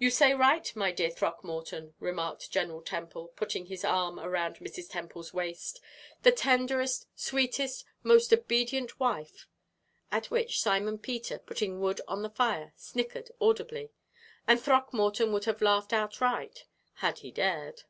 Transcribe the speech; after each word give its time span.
"You 0.00 0.10
say 0.10 0.34
right, 0.34 0.74
my 0.74 0.90
dear 0.90 1.08
Throckmorton," 1.08 1.94
remarked 2.00 2.50
General 2.50 2.82
Temple, 2.82 3.28
putting 3.36 3.66
his 3.66 3.84
arm 3.84 4.18
around 4.18 4.56
Mrs. 4.56 4.90
Temple's 4.90 5.32
waist, 5.32 5.80
"the 6.24 6.32
tenderest, 6.32 7.06
sweetest, 7.14 7.84
most 8.02 8.32
obedient 8.32 8.98
wife" 8.98 9.46
at 10.10 10.32
which 10.32 10.60
Simon 10.60 10.98
Peter, 10.98 11.38
putting 11.38 11.78
wood 11.78 12.00
on 12.08 12.22
the 12.22 12.30
fire, 12.30 12.72
snickered 12.74 13.30
audibly, 13.40 13.92
and 14.48 14.60
Throckmorton 14.60 15.32
would 15.32 15.44
have 15.44 15.62
laughed 15.62 15.92
outright 15.92 16.64
had 16.94 17.18
he 17.20 17.30
dared. 17.30 17.84